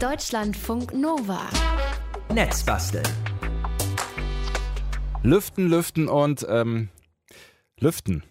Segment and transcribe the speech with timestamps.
[0.00, 1.40] Deutschlandfunk Nova.
[2.30, 3.06] Netzbasteln.
[5.22, 6.90] Lüften, lüften und ähm,
[7.80, 8.22] lüften.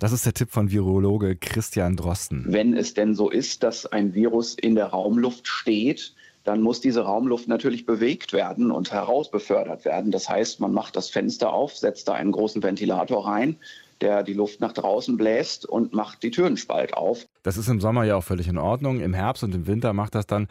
[0.00, 2.46] Das ist der Tipp von Virologe Christian Drosten.
[2.48, 6.12] Wenn es denn so ist, dass ein Virus in der Raumluft steht,
[6.42, 10.10] dann muss diese Raumluft natürlich bewegt werden und herausbefördert werden.
[10.10, 13.58] Das heißt, man macht das Fenster auf, setzt da einen großen Ventilator rein,
[14.00, 17.26] der die Luft nach draußen bläst und macht die Türenspalt auf.
[17.44, 18.98] Das ist im Sommer ja auch völlig in Ordnung.
[18.98, 20.48] Im Herbst und im Winter macht das dann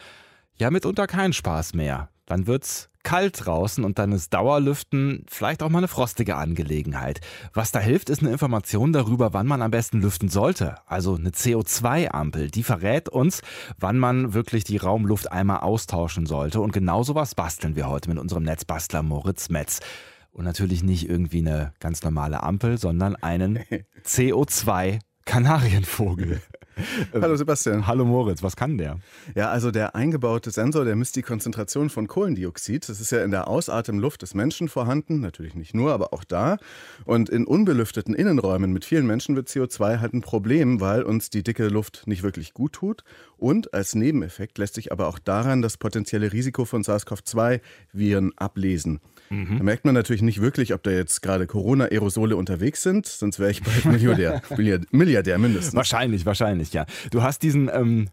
[0.61, 2.07] ja mitunter keinen Spaß mehr.
[2.27, 7.19] Dann wird's kalt draußen und dann ist Dauerlüften vielleicht auch mal eine frostige Angelegenheit.
[7.52, 10.75] Was da hilft, ist eine Information darüber, wann man am besten lüften sollte.
[10.85, 13.41] Also eine CO2-Ampel, die verrät uns,
[13.79, 16.61] wann man wirklich die Raumluft einmal austauschen sollte.
[16.61, 19.80] Und genau sowas basteln wir heute mit unserem Netzbastler Moritz Metz.
[20.31, 23.61] Und natürlich nicht irgendwie eine ganz normale Ampel, sondern einen
[24.05, 26.39] CO2-Kanarienvogel.
[27.13, 27.88] Hallo Sebastian.
[27.88, 28.99] Hallo Moritz, was kann der?
[29.35, 32.88] Ja, also der eingebaute Sensor, der misst die Konzentration von Kohlendioxid.
[32.88, 36.58] Das ist ja in der Ausatemluft des Menschen vorhanden, natürlich nicht nur, aber auch da.
[37.05, 41.44] Und in unbelüfteten Innenräumen mit vielen Menschen wird CO2 halt ein Problem, weil uns die
[41.44, 43.03] dicke Luft nicht wirklich gut tut.
[43.38, 48.99] Und als Nebeneffekt lässt sich aber auch daran das potenzielle Risiko von SARS-CoV-2-Viren ablesen.
[49.31, 49.58] Mhm.
[49.58, 53.49] Da merkt man natürlich nicht wirklich, ob da jetzt gerade Corona-Aerosole unterwegs sind, sonst wäre
[53.49, 54.42] ich bald Milliardär,
[54.92, 55.73] Milliardär mindestens.
[55.73, 56.86] Wahrscheinlich, wahrscheinlich, ja.
[57.12, 58.09] Du hast diesen ähm,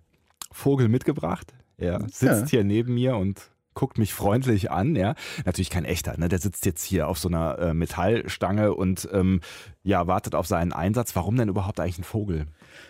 [0.51, 1.53] Vogel mitgebracht.
[1.77, 2.47] Er sitzt ja.
[2.47, 5.15] hier neben mir und guckt mich freundlich an, ja.
[5.45, 6.29] Natürlich kein echter, ne?
[6.29, 9.41] Der sitzt jetzt hier auf so einer äh, Metallstange und ähm,
[9.85, 11.15] ja, wartet auf seinen Einsatz.
[11.15, 12.47] Warum denn überhaupt eigentlich ein Vogel?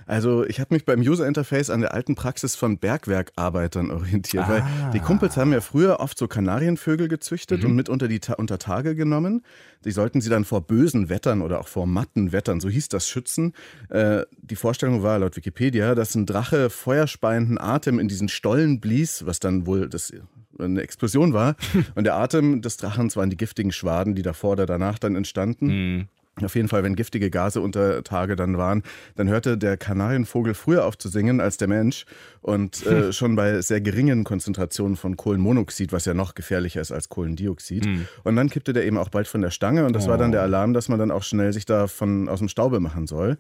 [0.07, 4.49] Also ich habe mich beim User Interface an der alten Praxis von Bergwerkarbeitern orientiert, ah.
[4.49, 7.71] weil die Kumpels haben ja früher oft so Kanarienvögel gezüchtet mhm.
[7.71, 9.43] und mit unter die Ta unter Tage genommen.
[9.85, 13.07] Die sollten sie dann vor bösen Wettern oder auch vor matten Wettern, so hieß das,
[13.09, 13.53] schützen.
[13.91, 19.27] Äh, die Vorstellung war laut Wikipedia, dass ein Drache feuerspeienden Atem in diesen Stollen blies,
[19.27, 20.11] was dann wohl das
[20.59, 21.57] eine Explosion war.
[21.95, 25.67] Und der Atem des Drachens waren die giftigen Schwaden, die davor oder danach dann entstanden.
[25.67, 26.09] Mhm.
[26.45, 28.83] Auf jeden Fall, wenn giftige Gase unter Tage dann waren,
[29.17, 32.07] dann hörte der Kanarienvogel früher auf zu singen als der Mensch
[32.41, 37.09] und äh, schon bei sehr geringen Konzentrationen von Kohlenmonoxid, was ja noch gefährlicher ist als
[37.09, 37.87] Kohlendioxid.
[37.87, 38.07] Mhm.
[38.25, 40.11] Und dann kippte der eben auch bald von der Stange und das oh.
[40.11, 40.45] war dann der oh.
[40.45, 43.37] Alarm, dass man dann auch schnell sich da von, aus dem Staube machen soll.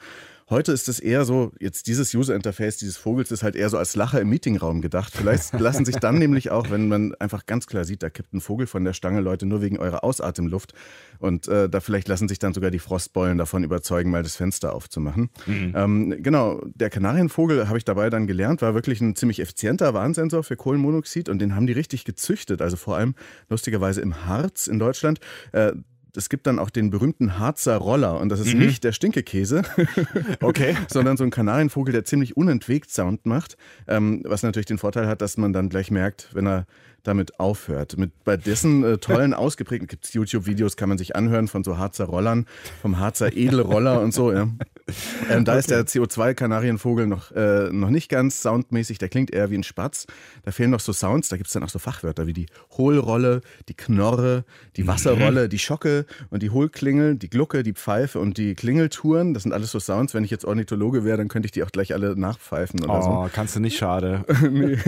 [0.50, 3.76] Heute ist es eher so, jetzt dieses User Interface dieses Vogels ist halt eher so
[3.76, 5.12] als Lacher im Meetingraum gedacht.
[5.14, 8.40] Vielleicht lassen sich dann nämlich auch, wenn man einfach ganz klar sieht, da kippt ein
[8.40, 10.72] Vogel von der Stange, Leute, nur wegen eurer Ausatemluft.
[11.18, 14.72] Und äh, da vielleicht lassen sich dann sogar die Frostbeulen davon überzeugen, mal das Fenster
[14.72, 15.28] aufzumachen.
[15.44, 15.72] Mhm.
[15.76, 20.44] Ähm, genau, der Kanarienvogel, habe ich dabei dann gelernt, war wirklich ein ziemlich effizienter Warnsensor
[20.44, 22.62] für Kohlenmonoxid und den haben die richtig gezüchtet.
[22.62, 23.14] Also vor allem
[23.50, 25.20] lustigerweise im Harz in Deutschland.
[25.52, 25.72] Äh,
[26.18, 28.60] es gibt dann auch den berühmten Harzer Roller und das ist mhm.
[28.60, 29.62] nicht der Stinkekäse,
[30.42, 30.76] okay.
[30.88, 33.56] sondern so ein Kanarienvogel, der ziemlich unentwegt Sound macht,
[33.86, 36.66] ähm, was natürlich den Vorteil hat, dass man dann gleich merkt, wenn er
[37.04, 37.96] damit aufhört.
[37.96, 41.78] Mit, bei dessen äh, tollen, ausgeprägten, gibt es YouTube-Videos, kann man sich anhören von so
[41.78, 42.46] Harzer Rollern,
[42.82, 44.32] vom Harzer Edelroller und so.
[44.32, 44.48] Ja.
[45.30, 45.58] Ähm, da okay.
[45.58, 50.06] ist der CO2-Kanarienvogel noch, äh, noch nicht ganz soundmäßig, der klingt eher wie ein Spatz.
[50.44, 52.46] Da fehlen noch so Sounds, da gibt es dann auch so Fachwörter wie die
[52.78, 54.44] Hohlrolle, die Knorre,
[54.76, 54.86] die mhm.
[54.86, 55.48] Wasserrolle, mhm.
[55.50, 59.34] die Schocke und die Hohlklingel, die Glucke, die Pfeife und die Klingeltouren.
[59.34, 60.14] Das sind alles so Sounds.
[60.14, 63.24] Wenn ich jetzt Ornithologe wäre, dann könnte ich die auch gleich alle nachpfeifen oder oh,
[63.24, 63.30] so.
[63.32, 64.24] kannst du nicht, schade.
[64.50, 64.78] nee.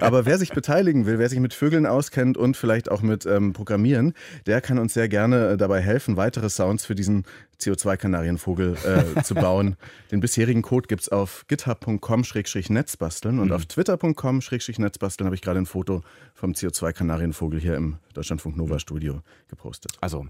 [0.00, 3.52] Aber wer sich beteiligen will, wer sich mit Vögeln auskennt und vielleicht auch mit ähm,
[3.52, 4.14] Programmieren,
[4.46, 7.24] der kann uns sehr gerne äh, dabei helfen, weitere Sounds für diesen
[7.62, 9.76] CO2-Kanarienvogel äh, zu bauen.
[10.10, 13.52] Den bisherigen Code gibt es auf github.com-netzbasteln und mhm.
[13.52, 16.02] auf twitter.com-netzbasteln habe ich gerade ein Foto
[16.34, 19.92] vom CO2-Kanarienvogel hier im Deutschlandfunk Nova Studio gepostet.
[20.00, 20.26] Also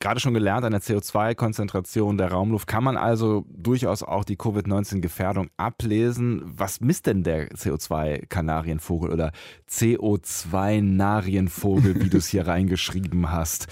[0.00, 5.50] gerade schon gelernt, an der CO2-Konzentration der Raumluft kann man also durchaus auch die Covid-19-Gefährdung
[5.56, 6.42] ablesen.
[6.44, 9.30] Was misst denn der CO2-Kanarienvogel oder
[9.68, 13.68] CO2-Narienvogel, wie du es hier reingeschrieben hast?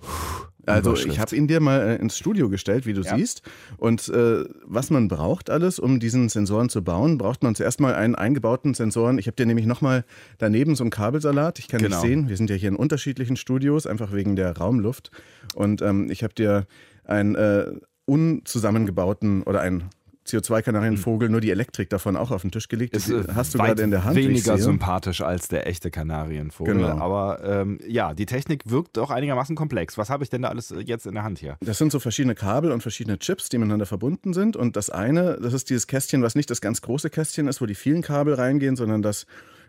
[0.00, 0.51] Puh.
[0.66, 3.16] Also ich habe ihn dir mal äh, ins Studio gestellt, wie du ja.
[3.16, 3.42] siehst.
[3.78, 7.94] Und äh, was man braucht alles, um diesen Sensoren zu bauen, braucht man zuerst mal
[7.94, 9.18] einen eingebauten Sensoren.
[9.18, 10.04] Ich habe dir nämlich nochmal
[10.38, 11.58] daneben so einen Kabelsalat.
[11.58, 11.96] Ich kann genau.
[11.96, 12.28] nicht sehen.
[12.28, 15.10] Wir sind ja hier in unterschiedlichen Studios, einfach wegen der Raumluft.
[15.54, 16.66] Und ähm, ich habe dir
[17.04, 17.72] einen äh,
[18.04, 19.90] unzusammengebauten oder einen
[20.36, 22.94] CO2-Kanarienvogel nur die Elektrik davon auch auf den Tisch gelegt.
[22.94, 24.16] Das hast du gerade in der Hand.
[24.16, 26.74] Weniger sympathisch als der echte Kanarienvogel.
[26.74, 26.98] Genau.
[26.98, 29.98] Aber ähm, ja, die Technik wirkt doch einigermaßen komplex.
[29.98, 31.56] Was habe ich denn da alles jetzt in der Hand hier?
[31.60, 34.56] Das sind so verschiedene Kabel und verschiedene Chips, die miteinander verbunden sind.
[34.56, 37.66] Und das eine, das ist dieses Kästchen, was nicht das ganz große Kästchen ist, wo
[37.66, 39.26] die vielen Kabel reingehen, sondern das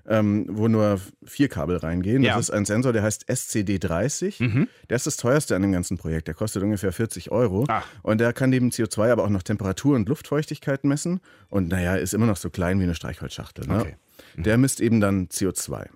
[0.08, 2.24] ähm, wo nur vier Kabel reingehen.
[2.24, 2.36] Ja.
[2.36, 4.44] Das ist ein Sensor, der heißt SCD30.
[4.44, 4.68] Mhm.
[4.90, 6.28] Der ist das teuerste an dem ganzen Projekt.
[6.28, 7.66] Der kostet ungefähr 40 Euro.
[7.68, 7.86] Ach.
[8.02, 11.22] Und der kann neben CO2 aber auch noch Temperatur und Luftfeuchtigkeit messen.
[11.50, 13.68] Und naja, ist immer noch so klein wie eine Streichholzschachtel.
[13.68, 13.80] Ne?
[13.80, 13.96] Okay.
[14.36, 15.88] Der misst eben dann CO2.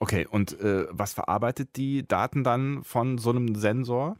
[0.00, 4.16] Okay, und äh, was verarbeitet die Daten dann von so einem Sensor?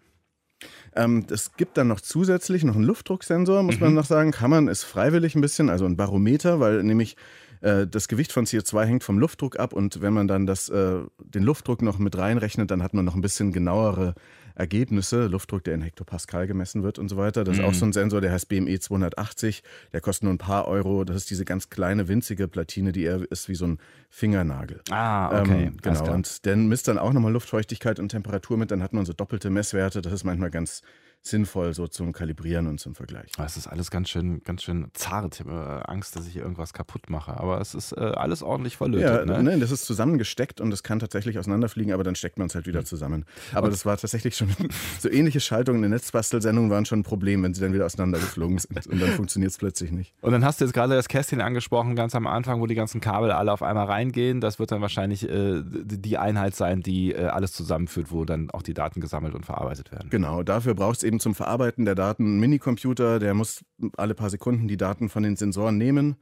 [0.95, 3.87] Ähm, es gibt dann noch zusätzlich noch einen Luftdrucksensor, muss mhm.
[3.87, 4.31] man noch sagen.
[4.31, 7.17] Kann man, ist freiwillig ein bisschen, also ein Barometer, weil nämlich
[7.61, 11.01] äh, das Gewicht von CO2 hängt vom Luftdruck ab und wenn man dann das, äh,
[11.19, 14.15] den Luftdruck noch mit reinrechnet, dann hat man noch ein bisschen genauere
[14.55, 17.45] Ergebnisse, Luftdruck, der in Hektopascal gemessen wird und so weiter.
[17.45, 17.75] Das ist auch mhm.
[17.75, 19.63] so ein Sensor, der heißt BME 280,
[19.93, 21.05] der kostet nur ein paar Euro.
[21.05, 23.79] Das ist diese ganz kleine, winzige Platine, die eher ist wie so ein
[24.11, 24.83] Fingernagel.
[24.91, 25.65] Ah, okay.
[25.65, 29.07] Ähm, genau, und der misst dann auch nochmal Luftfeuchtigkeit und Temperatur mit, dann hat man
[29.07, 30.03] so doppelte Messwerte.
[30.03, 30.83] Das ist manchmal ganz
[31.23, 33.31] sinnvoll so zum Kalibrieren und zum Vergleich.
[33.45, 35.35] Es ist alles ganz schön, ganz schön zart.
[35.35, 37.39] Ich habe äh, Angst, dass ich irgendwas kaputt mache.
[37.39, 39.29] Aber es ist äh, alles ordentlich verlötet.
[39.29, 39.43] Ja, ne?
[39.43, 42.67] Nein, das ist zusammengesteckt und es kann tatsächlich auseinanderfliegen, aber dann steckt man es halt
[42.67, 42.87] wieder hm.
[42.87, 43.25] zusammen.
[43.53, 44.49] Aber und das war tatsächlich schon
[44.99, 48.59] so ähnliche Schaltungen in der Netzbastelsendung waren schon ein Problem, wenn sie dann wieder auseinandergeflogen
[48.59, 50.15] sind und dann funktioniert es plötzlich nicht.
[50.23, 53.01] Und dann hast du jetzt gerade das Kästchen angesprochen, ganz am Anfang, wo die ganzen
[53.01, 54.41] Kabel alle auf einmal reingehen.
[54.41, 58.63] Das wird dann wahrscheinlich äh, die Einheit sein, die äh, alles zusammenführt, wo dann auch
[58.63, 60.09] die Daten gesammelt und verarbeitet werden.
[60.11, 63.65] Genau, dafür braucht es eben zum Verarbeiten der Daten einen Minicomputer, der muss
[63.97, 66.15] alle paar Sekunden die Daten von den Sensoren nehmen,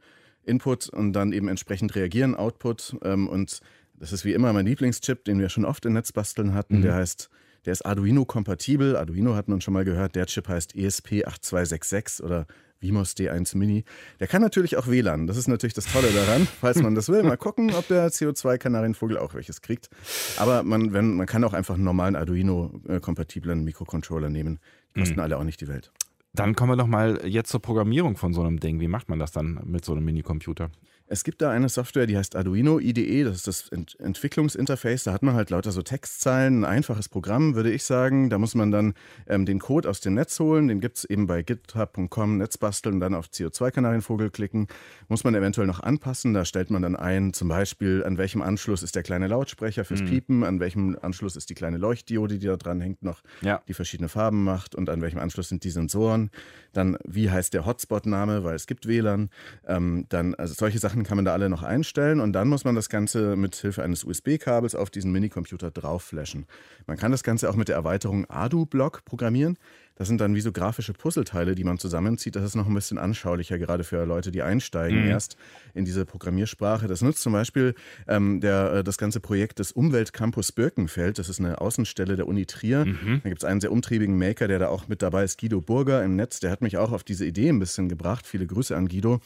[0.43, 2.97] Input und dann eben entsprechend reagieren, Output.
[3.03, 3.59] Ähm, und
[3.93, 6.77] das ist wie immer mein Lieblingschip, den wir schon oft in Netzbasteln hatten.
[6.77, 6.81] Mhm.
[6.81, 7.29] Der heißt,
[7.65, 8.95] der ist Arduino-kompatibel.
[8.95, 10.15] Arduino hat man schon mal gehört.
[10.15, 12.47] Der Chip heißt ESP8266 oder
[12.81, 13.83] Vimos D1 Mini.
[14.19, 15.27] Der kann natürlich auch WLAN.
[15.27, 16.47] Das ist natürlich das Tolle daran.
[16.61, 19.89] Falls man das will, mal gucken, ob der CO2-Kanarienvogel auch welches kriegt.
[20.37, 24.59] Aber man, wenn, man kann auch einfach einen normalen Arduino-kompatiblen Mikrocontroller nehmen.
[24.95, 25.21] Kosten mhm.
[25.21, 25.91] alle auch nicht die Welt.
[26.33, 28.79] Dann kommen wir doch mal jetzt zur Programmierung von so einem Ding.
[28.79, 30.69] Wie macht man das dann mit so einem Minicomputer?
[31.11, 35.05] Es gibt da eine Software, die heißt Arduino IDE, das ist das Ent Entwicklungsinterface.
[35.05, 38.29] Da hat man halt lauter so Textzeilen, ein einfaches Programm, würde ich sagen.
[38.29, 38.93] Da muss man dann
[39.27, 40.67] ähm, den Code aus dem Netz holen.
[40.67, 44.67] Den gibt es eben bei github.com, Netzbasteln und dann auf CO2-Kanarienvogel klicken.
[45.07, 46.35] Muss man eventuell noch anpassen.
[46.35, 50.01] Da stellt man dann ein, zum Beispiel, an welchem Anschluss ist der kleine Lautsprecher fürs
[50.01, 50.09] mhm.
[50.09, 53.63] Piepen, an welchem Anschluss ist die kleine Leuchtdiode, die da dran hängt, noch ja.
[53.67, 56.29] die verschiedene Farben macht und an welchem Anschluss sind die Sensoren.
[56.71, 59.31] Dann, wie heißt der Hotspot-Name, weil es gibt WLAN.
[59.65, 62.65] Ähm, dann, also solche Sachen Sachen kann man da alle noch einstellen und dann muss
[62.65, 66.45] man das Ganze mit Hilfe eines USB-Kabels auf diesen Minicomputer draufflashen.
[66.87, 69.57] Man kann das Ganze auch mit der Erweiterung ADU-Block programmieren.
[69.95, 72.35] Das sind dann wie so grafische Puzzleteile, die man zusammenzieht.
[72.37, 75.09] Das ist noch ein bisschen anschaulicher, gerade für Leute, die einsteigen mhm.
[75.09, 75.35] erst
[75.73, 76.87] in diese Programmiersprache.
[76.87, 77.75] Das nutzt zum Beispiel
[78.07, 81.19] ähm, der, äh, das ganze Projekt des Umweltcampus Birkenfeld.
[81.19, 82.85] Das ist eine Außenstelle der Uni Trier.
[82.85, 83.19] Mhm.
[83.23, 86.01] Da gibt es einen sehr umtriebigen Maker, der da auch mit dabei ist, Guido Burger
[86.03, 86.39] im Netz.
[86.39, 88.25] Der hat mich auch auf diese Idee ein bisschen gebracht.
[88.25, 89.19] Viele Grüße an Guido.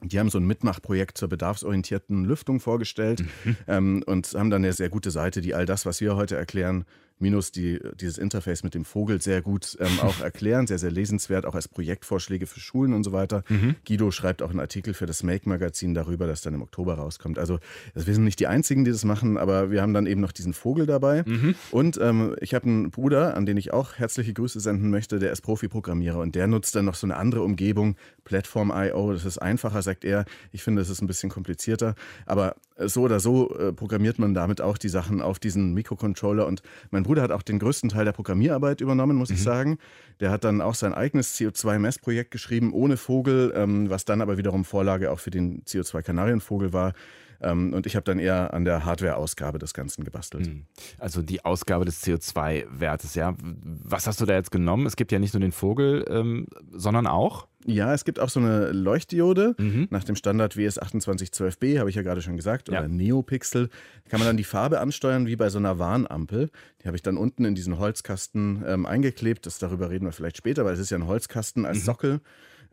[0.00, 3.56] Die haben so ein Mitmachprojekt zur bedarfsorientierten Lüftung vorgestellt mhm.
[3.66, 6.84] ähm, und haben dann eine sehr gute Seite, die all das, was wir heute erklären,
[7.18, 11.46] minus die, dieses Interface mit dem Vogel sehr gut ähm, auch erklären, sehr, sehr lesenswert,
[11.46, 13.44] auch als Projektvorschläge für Schulen und so weiter.
[13.48, 13.76] Mhm.
[13.86, 17.38] Guido schreibt auch einen Artikel für das Make-Magazin darüber, das dann im Oktober rauskommt.
[17.38, 17.58] Also
[17.94, 20.52] wir sind nicht die Einzigen, die das machen, aber wir haben dann eben noch diesen
[20.52, 21.24] Vogel dabei.
[21.26, 21.54] Mhm.
[21.70, 25.32] Und ähm, ich habe einen Bruder, an den ich auch herzliche Grüße senden möchte, der
[25.32, 29.12] ist Profi-Programmierer und der nutzt dann noch so eine andere Umgebung, Platform.io.
[29.12, 30.24] Das ist einfacher, sagt er.
[30.52, 31.94] Ich finde, das ist ein bisschen komplizierter.
[32.26, 32.56] Aber
[32.86, 37.02] so oder so äh, programmiert man damit auch die Sachen auf diesen Mikrocontroller und mein
[37.08, 39.36] Bruder hat auch den größten Teil der Programmierarbeit übernommen, muss mhm.
[39.36, 39.78] ich sagen.
[40.20, 44.66] Der hat dann auch sein eigenes CO2-Messprojekt geschrieben, ohne Vogel, ähm, was dann aber wiederum
[44.66, 46.92] Vorlage auch für den CO2-Kanarienvogel war.
[47.40, 50.48] Ähm, und ich habe dann eher an der Hardware-Ausgabe des Ganzen gebastelt.
[50.48, 50.66] Hm.
[50.98, 53.34] Also die Ausgabe des CO2-Wertes, ja.
[53.40, 54.84] Was hast du da jetzt genommen?
[54.84, 57.48] Es gibt ja nicht nur den Vogel, ähm, sondern auch.
[57.68, 59.88] Ja, es gibt auch so eine Leuchtdiode mhm.
[59.90, 62.88] nach dem Standard WS2812B, habe ich ja gerade schon gesagt, oder ja.
[62.88, 63.68] Neopixel.
[63.68, 66.50] Da kann man dann die Farbe ansteuern wie bei so einer Warnampel.
[66.82, 69.44] Die habe ich dann unten in diesen Holzkasten ähm, eingeklebt.
[69.44, 71.82] Das, darüber reden wir vielleicht später, weil es ist ja ein Holzkasten als mhm.
[71.82, 72.20] Sockel.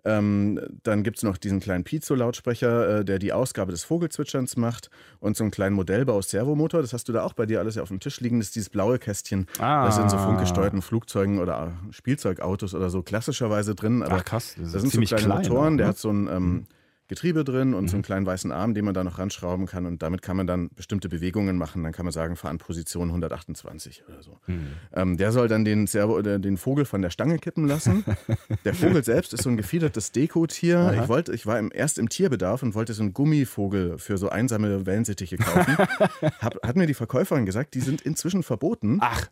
[0.05, 4.91] Ähm, dann gibt es noch diesen kleinen Piezo-Lautsprecher, äh, der die Ausgabe des Vogelzwitscherns macht
[5.19, 6.81] und so einen kleinen Modellbau Servomotor.
[6.81, 8.39] Das hast du da auch bei dir alles ja auf dem Tisch liegen.
[8.39, 9.47] Das ist dieses blaue Kästchen.
[9.57, 9.85] Ah.
[9.85, 14.03] Das sind so funkgesteuerten Flugzeugen oder Spielzeugautos oder so klassischerweise drin.
[14.03, 15.77] Aber Ach krass, das, das sind so kleine klein, Motoren.
[15.77, 15.89] Der ne?
[15.89, 16.67] hat so ein ähm, mhm.
[17.07, 17.87] Getriebe drin und mhm.
[17.87, 18.05] so einen mhm.
[18.05, 19.85] kleinen weißen Arm, den man da noch ranschrauben kann.
[19.85, 21.83] Und damit kann man dann bestimmte Bewegungen machen.
[21.83, 24.39] Dann kann man sagen, fahr an Position 128 oder so.
[24.47, 24.67] Mhm.
[24.93, 28.03] Ähm, der soll dann den, Servo, äh, den Vogel von der Stange kippen lassen.
[28.65, 30.99] der Vogel selbst ist so ein gefiedertes Dekotier.
[31.01, 34.29] Ich, wollte, ich war im, erst im Tierbedarf und wollte so einen Gummivogel für so
[34.29, 35.77] einsame Wellensittiche kaufen.
[36.41, 38.97] Hab, hat mir die Verkäuferin gesagt, die sind inzwischen verboten.
[39.01, 39.27] Ach.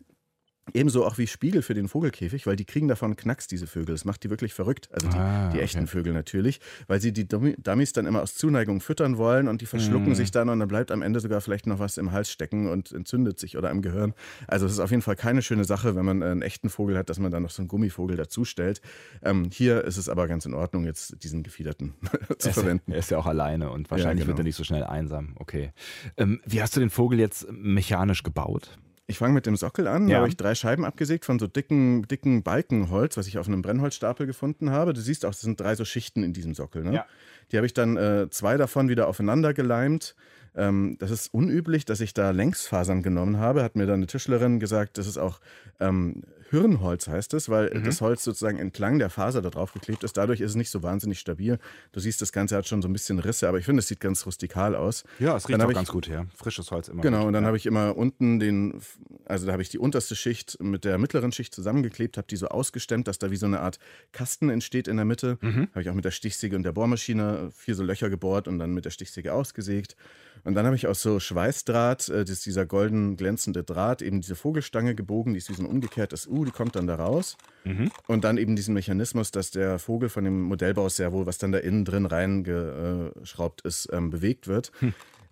[0.72, 3.94] Ebenso auch wie Spiegel für den Vogelkäfig, weil die kriegen davon Knacks, diese Vögel.
[3.94, 4.88] Das macht die wirklich verrückt.
[4.92, 5.64] Also die, Ah, die okay.
[5.64, 9.60] echten Vögel natürlich, weil sie die Dummi- Dummies dann immer aus Zuneigung füttern wollen und
[9.60, 10.14] die verschlucken Mhm.
[10.14, 12.92] sich dann und dann bleibt am Ende sogar vielleicht noch was im Hals stecken und
[12.92, 14.14] entzündet sich oder im Gehirn.
[14.48, 17.10] Also es ist auf jeden Fall keine schöne Sache, wenn man einen echten Vogel hat,
[17.10, 18.80] dass man dann noch so einen Gummivogel dazustellt.
[19.22, 21.92] Ähm, hier ist es aber ganz in Ordnung, jetzt diesen gefiederten
[22.38, 22.90] zu Er verwenden.
[22.92, 24.28] er ist ja auch alleine und wahrscheinlich genau.
[24.28, 25.34] wird er nicht so schnell einsam.
[25.36, 25.72] Okay.
[26.16, 28.78] Ähm, wie hast du den Vogel jetzt mechanisch gebaut?
[29.06, 30.08] Ich fange mit dem Sockel an.
[30.08, 30.14] Ja.
[30.14, 33.60] Da habe ich drei Scheiben abgesägt von so dicken, dicken Balkenholz, was ich auf einem
[33.60, 34.94] Brennholzstapel gefunden habe.
[34.94, 36.84] Du siehst auch, es sind drei so Schichten in diesem Sockel.
[36.84, 36.94] Ne?
[36.94, 37.06] Ja.
[37.52, 40.14] Die habe ich dann äh, zwei davon wieder aufeinander geleimt.
[40.56, 43.62] Ähm, das ist unüblich, dass ich da Längsfasern genommen habe.
[43.62, 45.40] Hat mir dann eine Tischlerin gesagt, das ist auch
[45.80, 46.22] ähm,
[46.54, 47.84] Hirnholz heißt es, weil Mhm.
[47.84, 50.16] das Holz sozusagen entlang der Faser da drauf geklebt ist.
[50.16, 51.58] Dadurch ist es nicht so wahnsinnig stabil.
[51.92, 54.00] Du siehst, das Ganze hat schon so ein bisschen Risse, aber ich finde, es sieht
[54.00, 55.04] ganz rustikal aus.
[55.18, 56.26] Ja, es riecht auch ich- ganz gut her.
[56.34, 57.02] Frisches Holz immer.
[57.02, 57.26] Genau, gut.
[57.28, 57.48] und dann ja.
[57.48, 58.80] habe ich immer unten den,
[59.24, 62.46] also da habe ich die unterste Schicht mit der mittleren Schicht zusammengeklebt, habe die so
[62.48, 63.78] ausgestemmt, dass da wie so eine Art
[64.12, 65.38] Kasten entsteht in der Mitte.
[65.40, 65.68] Mhm.
[65.72, 68.72] Habe ich auch mit der Stichsäge und der Bohrmaschine vier so Löcher gebohrt und dann
[68.72, 69.96] mit der Stichsäge ausgesägt.
[70.44, 74.20] Und dann habe ich aus so Schweißdraht, äh, das ist dieser golden glänzende Draht, eben
[74.20, 77.36] diese Vogelstange gebogen, die ist wie so ein umgekehrtes U, die kommt dann da raus.
[77.64, 77.90] Mhm.
[78.06, 81.84] Und dann eben diesen Mechanismus, dass der Vogel von dem Modellbauservo, was dann da innen
[81.84, 84.70] drin reingeschraubt ist, ähm, bewegt wird.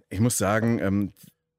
[0.09, 1.13] Ich muss sagen, ähm,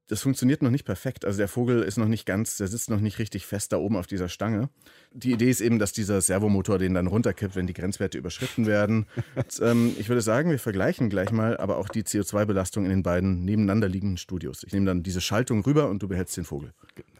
[0.08, 1.24] das funktioniert noch nicht perfekt.
[1.24, 3.96] Also der Vogel ist noch nicht ganz, der sitzt noch nicht richtig fest da oben
[3.96, 4.68] auf dieser Stange.
[5.12, 9.06] Die Idee ist eben, dass dieser Servomotor den dann runterkippt, wenn die Grenzwerte überschritten werden.
[9.34, 13.02] Und, ähm, ich würde sagen, wir vergleichen gleich mal aber auch die CO2-Belastung in den
[13.02, 14.62] beiden nebeneinander liegenden Studios.
[14.64, 16.72] Ich nehme dann diese Schaltung rüber und du behältst den Vogel.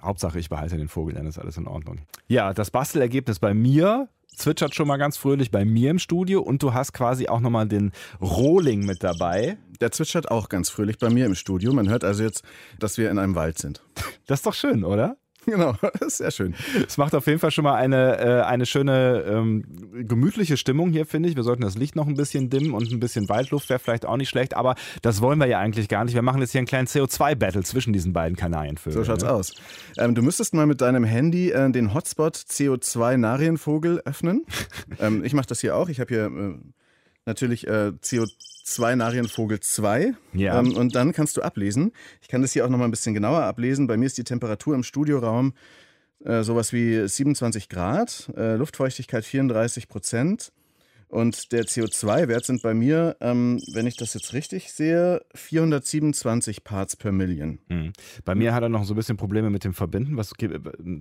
[0.02, 2.00] Hauptsache, ich behalte den Vogel, dann ist alles in Ordnung.
[2.28, 6.62] Ja, das Bastelergebnis bei mir zwitschert schon mal ganz fröhlich bei mir im Studio und
[6.62, 9.58] du hast quasi auch nochmal den Rohling mit dabei.
[9.80, 11.72] Der zwitschert auch ganz fröhlich bei mir im Studio.
[11.72, 12.42] Man hört also jetzt,
[12.78, 13.82] dass wir in einem Wald sind.
[14.26, 15.16] Das ist doch schön, oder?
[15.54, 16.54] Genau, das ist sehr schön.
[16.86, 19.64] Es macht auf jeden Fall schon mal eine, äh, eine schöne ähm,
[20.06, 21.36] gemütliche Stimmung hier, finde ich.
[21.36, 24.16] Wir sollten das Licht noch ein bisschen dimmen und ein bisschen Waldluft wäre vielleicht auch
[24.16, 26.14] nicht schlecht, aber das wollen wir ja eigentlich gar nicht.
[26.14, 29.04] Wir machen jetzt hier einen kleinen CO2-Battle zwischen diesen beiden Kanarienvögeln.
[29.04, 29.30] So schaut's ne?
[29.30, 29.54] aus.
[29.98, 34.44] Ähm, du müsstest mal mit deinem Handy äh, den Hotspot CO2 Narienvogel öffnen.
[35.00, 35.88] ähm, ich mache das hier auch.
[35.88, 36.58] Ich habe hier äh,
[37.26, 40.14] natürlich äh, CO2 Narienvogel 2.
[40.32, 40.58] Ja.
[40.58, 41.92] Ähm, und dann kannst du ablesen.
[42.20, 43.86] Ich kann das hier auch noch mal ein bisschen genauer ablesen.
[43.86, 45.54] Bei mir ist die Temperatur im Studioraum
[46.24, 50.52] äh, sowas wie 27 Grad, äh, Luftfeuchtigkeit 34 Prozent.
[51.14, 56.96] Und der CO2-Wert sind bei mir, ähm, wenn ich das jetzt richtig sehe, 427 Parts
[56.96, 57.58] per Million.
[57.68, 57.92] Hm.
[58.24, 60.16] Bei mir hat er noch so ein bisschen Probleme mit dem Verbinden.
[60.16, 60.32] Was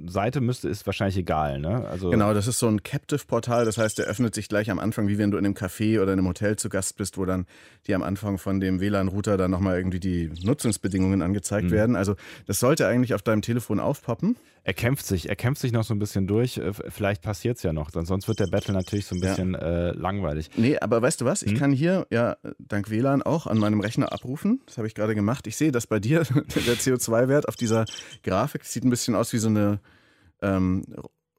[0.06, 1.88] Seite müsste, ist wahrscheinlich egal, ne?
[1.88, 3.66] Also Genau, das ist so ein Captive-Portal.
[3.66, 6.14] Das heißt, der öffnet sich gleich am Anfang, wie wenn du in einem Café oder
[6.14, 7.46] in einem Hotel zu Gast bist, wo dann
[7.88, 11.96] die am Anfang von dem WLAN-Router dann nochmal irgendwie die Nutzungsbedingungen angezeigt werden.
[11.96, 12.16] Also
[12.46, 14.36] das sollte eigentlich auf deinem Telefon aufpoppen.
[14.66, 16.58] er kämpft sich, er kämpft sich noch so ein bisschen durch.
[16.58, 19.30] Äh, Vielleicht passiert es ja noch, sonst wird der Battle natürlich so ein Ja.
[19.30, 20.52] bisschen äh, langweilig.
[20.56, 21.42] Nee, aber weißt du was?
[21.42, 21.58] Ich Hm?
[21.60, 24.62] kann hier ja dank WLAN auch an meinem Rechner abrufen.
[24.68, 25.48] Das habe ich gerade gemacht.
[25.48, 26.20] Ich sehe, dass bei dir
[26.68, 27.86] der CO2-Wert auf dieser
[28.24, 29.80] Grafik sieht ein bisschen aus wie so eine
[30.42, 30.84] ähm,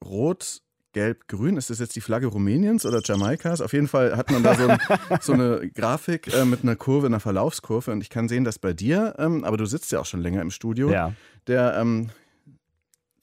[0.05, 0.61] rot.
[0.95, 3.61] Gelb-Grün, ist das jetzt die Flagge Rumäniens oder Jamaikas?
[3.61, 4.79] Auf jeden Fall hat man da so, ein,
[5.21, 7.91] so eine Grafik äh, mit einer Kurve, einer Verlaufskurve.
[7.91, 10.41] Und ich kann sehen, dass bei dir, ähm, aber du sitzt ja auch schon länger
[10.41, 11.13] im Studio, Ja.
[11.49, 12.11] der ähm,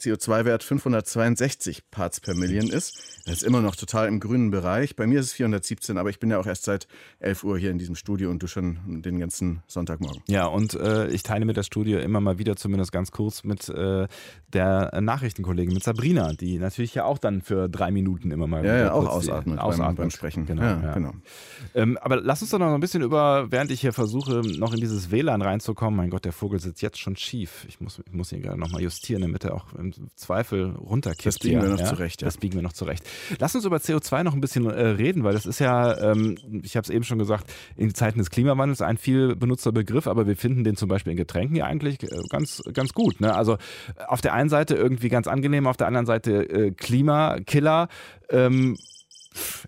[0.02, 3.22] CO2-Wert 562 Parts per Million ist.
[3.26, 4.96] Das ist immer noch total im grünen Bereich.
[4.96, 6.88] Bei mir ist es 417, aber ich bin ja auch erst seit
[7.20, 10.22] 11 Uhr hier in diesem Studio und du schon den ganzen Sonntagmorgen.
[10.28, 13.70] Ja, und äh, ich teile mir das Studio immer mal wieder, zumindest ganz kurz, mit
[13.70, 14.08] äh,
[14.54, 18.64] der Nachrichtenkollegin, mit Sabrina, die natürlich ja auch dann für drei Minuten immer mal Ja,
[18.64, 20.46] wieder ja, auch die- ausatmet, beim, beim Sprechen.
[20.46, 20.94] Genau, ja, ja.
[20.94, 21.14] genau.
[21.76, 24.80] Ähm, aber lass uns doch noch ein bisschen über, während ich hier versuche, noch in
[24.80, 25.96] dieses WLAN reinzukommen.
[25.98, 27.66] Mein Gott, der Vogel sitzt jetzt schon schief.
[27.68, 31.26] Ich muss, ich muss ihn gerade nochmal justieren, damit er auch im Zweifel runterkippt.
[31.26, 32.26] Das biegen hier, wir noch zurecht, ja.
[32.26, 33.04] Das biegen wir noch zurecht.
[33.40, 36.76] Lass uns über CO2 noch ein bisschen äh, reden, weil das ist ja, ähm, ich
[36.76, 40.36] habe es eben schon gesagt, in Zeiten des Klimawandels ein viel benutzter Begriff, aber wir
[40.38, 43.22] finden den zum Beispiel in Getränken ja eigentlich äh, ganz, ganz gut.
[43.22, 43.34] Ne?
[43.36, 47.88] Also äh, auf der einen Seite irgendwie ganz angenehm, auf der anderen Seite äh, Klimakiller.
[48.30, 48.78] Ähm,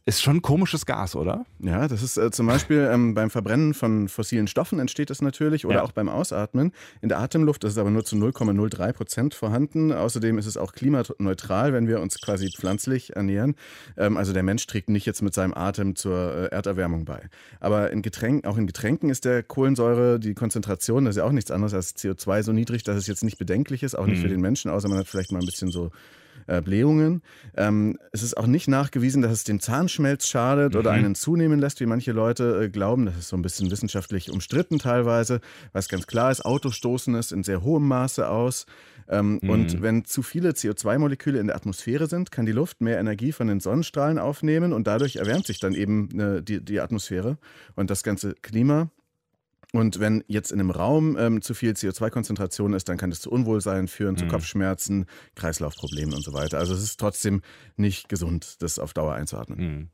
[0.05, 1.45] ist schon ein komisches Gas, oder?
[1.59, 5.65] Ja, das ist äh, zum Beispiel ähm, beim Verbrennen von fossilen Stoffen entsteht das natürlich
[5.65, 5.83] oder Ja.
[5.83, 6.73] auch beim Ausatmen.
[7.01, 9.93] In der Atemluft ist es aber nur zu 0,03 Prozent vorhanden.
[9.93, 13.55] Außerdem ist es auch klimaneutral, wenn wir uns quasi pflanzlich ernähren.
[13.97, 17.21] Ähm, also der Mensch trägt nicht jetzt mit seinem Atem zur äh, Erderwärmung bei.
[17.61, 21.31] Aber in Getränken, auch in Getränken ist der Kohlensäure, die Konzentration, das ist ja auch
[21.31, 24.21] nichts anderes als CO2 so niedrig, dass es jetzt nicht bedenklich ist, auch nicht Mhm.
[24.23, 25.91] für den Menschen, außer man hat vielleicht mal ein bisschen so
[26.47, 27.21] äh, Blähungen.
[27.55, 30.79] Ähm, es ist auch nicht nachgewiesen, dass es dem Zahnschmelz schadet mhm.
[30.79, 33.05] oder einen zunehmen lässt, wie manche Leute äh, glauben.
[33.05, 36.45] Das ist so ein bisschen wissenschaftlich umstritten teilweise, was ganz klar ist.
[36.45, 38.65] Autos stoßen es in sehr hohem Maße aus.
[39.09, 39.49] Ähm, mhm.
[39.49, 43.47] Und wenn zu viele CO2-Moleküle in der Atmosphäre sind, kann die Luft mehr Energie von
[43.47, 47.37] den Sonnenstrahlen aufnehmen und dadurch erwärmt sich dann eben äh, die, die Atmosphäre
[47.75, 48.89] und das ganze Klima.
[49.75, 53.31] Und wenn jetzt in einem Raum ähm, zu viel CO2-Konzentration ist, dann kann das zu
[53.31, 54.19] Unwohlsein führen, mhm.
[54.19, 56.59] zu Kopfschmerzen, Kreislaufproblemen und so weiter.
[56.59, 57.41] Also es ist trotzdem
[57.75, 59.59] nicht gesund, das auf Dauer einzuatmen.
[59.59, 59.87] Mhm.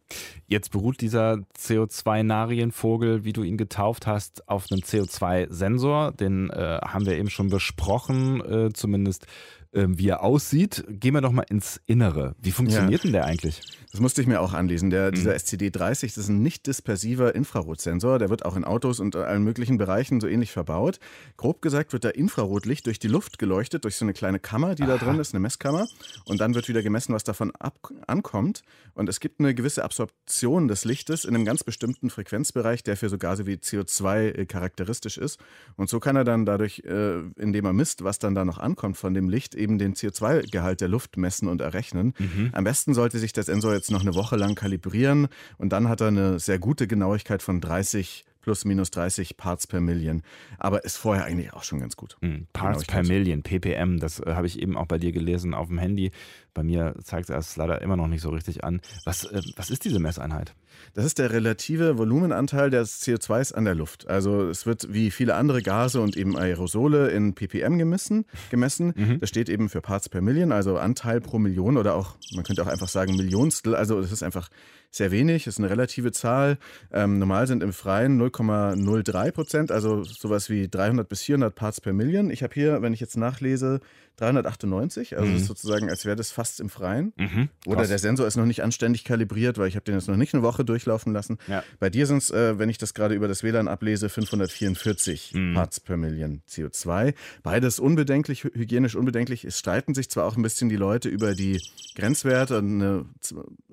[0.48, 6.12] Jetzt beruht dieser CO2-Narienvogel, wie du ihn getauft hast, auf einem CO2-Sensor.
[6.12, 9.28] Den äh, haben wir eben schon besprochen, äh, zumindest
[9.74, 10.84] ähm, wie er aussieht.
[10.90, 12.36] Gehen wir doch mal ins Innere.
[12.42, 13.04] Wie funktioniert ja.
[13.04, 13.62] denn der eigentlich?
[13.92, 14.90] Das musste ich mir auch anlesen.
[14.90, 15.16] Der, mhm.
[15.16, 18.20] Dieser SCD-30, das ist ein nicht dispersiver Infrarotsensor.
[18.20, 21.00] Der wird auch in Autos und allen möglichen Bereichen so ähnlich verbaut.
[21.38, 24.84] Grob gesagt wird da Infrarotlicht durch die Luft geleuchtet, durch so eine kleine Kammer, die
[24.84, 24.98] Aha.
[24.98, 25.88] da drin ist, eine Messkammer.
[26.26, 28.62] Und dann wird wieder gemessen, was davon ab ankommt.
[28.94, 33.10] Und es gibt eine gewisse Absorption des Lichtes in einem ganz bestimmten Frequenzbereich, der für
[33.10, 35.40] so Gase wie CO2 äh, charakteristisch ist.
[35.78, 38.98] Und so kann er dann dadurch, äh, indem er misst, was dann da noch ankommt
[38.98, 42.14] von dem Licht, eben den CO2-Gehalt der Luft messen und errechnen.
[42.18, 42.50] Mhm.
[42.54, 46.02] Am besten sollte sich der Sensor jetzt noch eine Woche lang kalibrieren und dann hat
[46.02, 50.24] er eine sehr gute Genauigkeit von 30 plus minus 30 Parts per Million.
[50.58, 52.18] Aber ist vorher eigentlich auch schon ganz gut.
[52.22, 52.48] Mhm.
[52.54, 55.78] Parts per Million, ppm, das äh, habe ich eben auch bei dir gelesen auf dem
[55.78, 56.12] Handy.
[56.54, 58.82] Bei mir zeigt es leider immer noch nicht so richtig an.
[59.06, 60.54] Was, äh, was ist diese Messeinheit?
[60.94, 64.08] Das ist der relative Volumenanteil des CO2s an der Luft.
[64.08, 68.26] Also es wird wie viele andere Gase und eben Aerosole in ppm gemessen.
[68.50, 68.94] gemessen.
[68.96, 69.20] Mhm.
[69.20, 72.64] Das steht eben für Parts per Million, also Anteil pro Million oder auch, man könnte
[72.64, 73.76] auch einfach sagen Millionstel.
[73.76, 74.50] Also es ist einfach
[74.92, 76.58] sehr wenig, ist eine relative Zahl.
[76.92, 81.94] Ähm, normal sind im Freien 0,03 Prozent, also sowas wie 300 bis 400 Parts per
[81.94, 82.32] Million.
[82.32, 83.82] Ich habe hier, wenn ich jetzt nachlese,
[84.18, 85.40] 398, also mhm.
[85.40, 87.14] sozusagen, als wäre das fast im Freien.
[87.18, 87.50] Mhm.
[87.66, 90.34] Oder der Sensor ist noch nicht anständig kalibriert, weil ich habe den jetzt noch nicht
[90.34, 91.38] eine Woche durchlaufen lassen.
[91.48, 91.64] Ja.
[91.80, 95.54] Bei dir sind es, äh, wenn ich das gerade über das WLAN ablese, 544 mhm.
[95.54, 97.14] Parts per Million CO2.
[97.44, 99.46] Beides unbedenklich, hygienisch unbedenklich.
[99.46, 101.62] Es streiten sich zwar auch ein bisschen die Leute über die
[101.96, 102.58] Grenzwerte.
[102.58, 103.06] Eine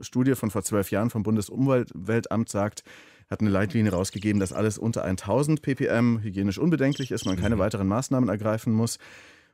[0.00, 2.84] Studie von vor zwölf Jahren vom Bundesumweltamt sagt,
[3.30, 7.60] hat eine Leitlinie rausgegeben, dass alles unter 1000 ppm hygienisch unbedenklich ist, man keine mhm.
[7.60, 8.98] weiteren Maßnahmen ergreifen muss.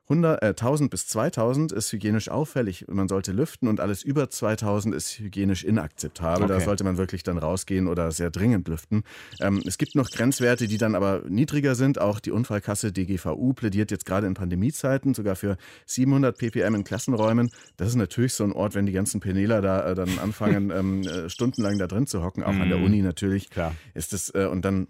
[0.09, 4.95] 100, äh, 1000 bis 2000 ist hygienisch auffällig, man sollte lüften und alles über 2000
[4.95, 6.45] ist hygienisch inakzeptabel.
[6.45, 6.53] Okay.
[6.53, 9.05] Da sollte man wirklich dann rausgehen oder sehr dringend lüften.
[9.41, 12.01] Ähm, es gibt noch Grenzwerte, die dann aber niedriger sind.
[12.01, 15.57] Auch die Unfallkasse DGVU plädiert jetzt gerade in Pandemiezeiten sogar für
[15.87, 17.51] 700 ppm in Klassenräumen.
[17.77, 21.03] Das ist natürlich so ein Ort, wenn die ganzen Peneler da äh, dann anfangen, ähm,
[21.03, 22.62] äh, stundenlang da drin zu hocken, auch mm.
[22.62, 22.85] an der mhm.
[22.85, 23.51] Uni natürlich.
[23.51, 23.75] Klar.
[23.95, 24.88] Ist das, äh, und dann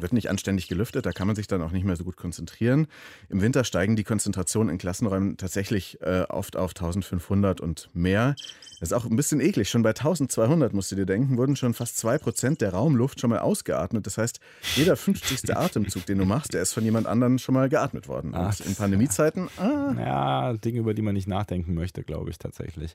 [0.00, 2.86] wird nicht anständig gelüftet, da kann man sich dann auch nicht mehr so gut konzentrieren.
[3.28, 8.34] Im Winter steigen die Konzentrationen in Klassenräumen tatsächlich äh, oft auf 1500 und mehr.
[8.80, 9.68] Das ist auch ein bisschen eklig.
[9.68, 13.40] Schon bei 1200, musst du dir denken, wurden schon fast 2% der Raumluft schon mal
[13.40, 14.06] ausgeatmet.
[14.06, 14.38] Das heißt,
[14.76, 15.56] jeder 50.
[15.56, 18.32] Atemzug, den du machst, der ist von jemand anderem schon mal geatmet worden.
[18.34, 19.48] Ach, und in Pandemiezeiten.
[19.56, 19.94] Ah.
[19.98, 22.94] Ja, Dinge, über die man nicht nachdenken möchte, glaube ich tatsächlich.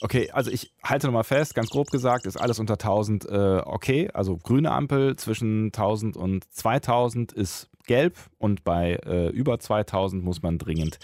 [0.00, 4.10] Okay, also ich halte nochmal fest, ganz grob gesagt, ist alles unter 1000 äh, okay.
[4.14, 10.42] Also grüne Ampel zwischen 1000 und 2000 ist gelb und bei äh, über 2000 muss
[10.42, 10.98] man dringend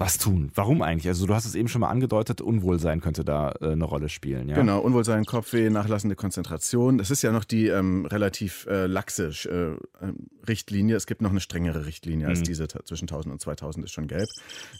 [0.00, 0.50] was tun.
[0.54, 1.08] Warum eigentlich?
[1.08, 4.48] Also du hast es eben schon mal angedeutet, Unwohlsein könnte da äh, eine Rolle spielen.
[4.48, 4.56] Ja?
[4.56, 6.96] Genau, Unwohlsein, Kopfweh, nachlassende Konzentration.
[6.96, 10.96] Das ist ja noch die ähm, relativ äh, laxe äh, ähm, Richtlinie.
[10.96, 12.44] Es gibt noch eine strengere Richtlinie als mhm.
[12.44, 14.28] diese zwischen 1000 und 2000 ist schon gelb.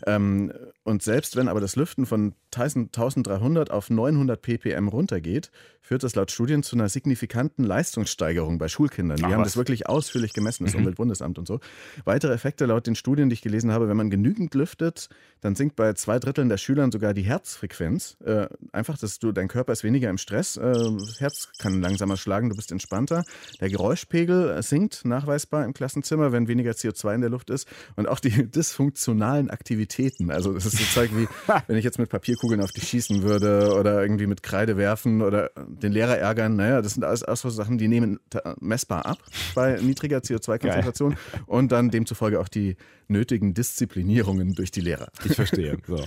[0.07, 5.51] Ähm, und selbst wenn aber das Lüften von 1300 auf 900 ppm runtergeht,
[5.91, 9.17] führt das laut Studien zu einer signifikanten Leistungssteigerung bei Schulkindern.
[9.17, 9.49] Die Ach, haben was?
[9.49, 10.83] das wirklich ausführlich gemessen, das mhm.
[10.83, 11.59] Umweltbundesamt und so.
[12.05, 15.09] Weitere Effekte laut den Studien, die ich gelesen habe, wenn man genügend lüftet,
[15.41, 18.17] dann sinkt bei zwei Dritteln der Schülern sogar die Herzfrequenz.
[18.25, 22.17] Äh, einfach, dass du, dein Körper ist weniger im Stress, äh, das Herz kann langsamer
[22.17, 23.25] schlagen, du bist entspannter.
[23.61, 27.67] Der Geräuschpegel sinkt nachweisbar im Klassenzimmer, wenn weniger CO2 in der Luft ist.
[27.97, 30.31] Und auch die dysfunktionalen Aktivitäten.
[30.31, 31.27] Also das ist sozusagen wie,
[31.67, 35.51] wenn ich jetzt mit Papierkugeln auf dich schießen würde oder irgendwie mit Kreide werfen oder
[35.83, 36.57] den Lehrer ärgern.
[36.57, 38.21] Naja, das sind alles, alles Sachen, die nehmen
[38.61, 39.19] messbar ab
[39.55, 41.17] bei niedriger CO2-Konzentration
[41.47, 42.77] und dann demzufolge auch die
[43.09, 45.09] nötigen Disziplinierungen durch die Lehrer.
[45.25, 45.77] Ich verstehe.
[45.87, 46.07] So.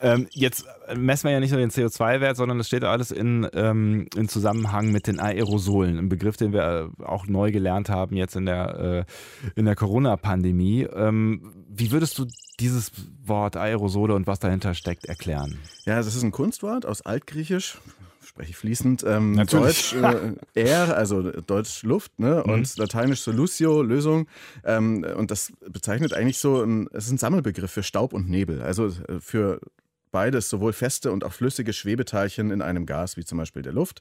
[0.00, 4.06] Ähm, jetzt messen wir ja nicht nur den CO2-Wert, sondern es steht alles in, ähm,
[4.14, 8.36] in Zusammenhang mit den Aerosolen, ein Begriff, den wir äh, auch neu gelernt haben jetzt
[8.36, 9.06] in der,
[9.56, 10.86] äh, der Corona-Pandemie.
[10.94, 12.26] Ähm, wie würdest du
[12.60, 12.92] dieses
[13.24, 15.58] Wort Aerosole und was dahinter steckt erklären?
[15.86, 17.78] Ja, das ist ein Kunstwort aus Altgriechisch,
[18.24, 19.04] spreche ich fließend.
[19.06, 22.42] Ähm, Deutsch äh, Air, also Deutsch Luft, ne?
[22.44, 22.52] Mhm.
[22.52, 24.26] und Lateinisch Solutio, Lösung.
[24.64, 28.62] Ähm, und das bezeichnet eigentlich so, ein, es ist ein Sammelbegriff für Staub und Nebel.
[28.62, 29.60] Also äh, für
[30.14, 34.00] beides, sowohl feste und auch flüssige Schwebeteilchen in einem Gas, wie zum Beispiel der Luft.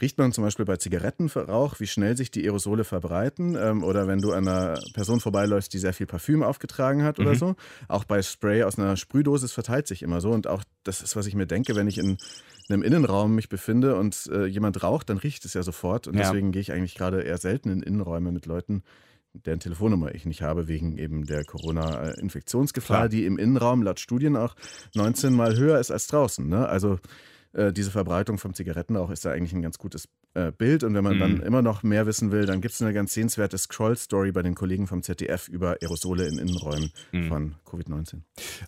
[0.00, 4.20] Riecht man zum Beispiel bei Zigarettenrauch, wie schnell sich die Aerosole verbreiten ähm, oder wenn
[4.22, 7.36] du einer Person vorbeiläufst, die sehr viel Parfüm aufgetragen hat oder Mhm.
[7.36, 7.54] so.
[7.88, 11.14] Auch bei Spray aus einer Sprühdose, es verteilt sich immer so und auch das ist,
[11.14, 12.18] was ich mir denke, wenn ich in
[12.68, 16.20] einem Innenraum mich befinde und äh, jemand raucht, dann riecht es ja sofort und Ja.
[16.20, 18.82] deswegen gehe ich eigentlich gerade eher selten in Innenräume mit Leuten,
[19.34, 24.54] deren Telefonnummer ich nicht habe, wegen eben der Corona-Infektionsgefahr, die im Innenraum laut Studien auch
[24.94, 26.46] 19 Mal höher ist als draußen.
[26.48, 26.68] Ne?
[26.68, 26.98] Also
[27.52, 30.84] äh, diese Verbreitung vom Zigarettenrauch ist da eigentlich ein ganz gutes äh, Bild.
[30.84, 31.20] Und wenn man Mhm.
[31.20, 34.54] dann immer noch mehr wissen will, dann gibt es eine ganz sehenswerte Scroll-Story bei den
[34.54, 37.28] Kollegen vom ZDF über Aerosole in Innenräumen Mhm.
[37.28, 38.22] von Covid-19.